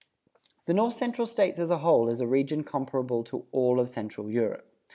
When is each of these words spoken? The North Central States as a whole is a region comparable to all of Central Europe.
The 0.65 0.73
North 0.73 0.95
Central 0.95 1.27
States 1.27 1.59
as 1.59 1.69
a 1.69 1.77
whole 1.77 2.09
is 2.09 2.21
a 2.21 2.27
region 2.27 2.63
comparable 2.63 3.23
to 3.25 3.45
all 3.51 3.79
of 3.79 3.87
Central 3.87 4.31
Europe. 4.31 4.65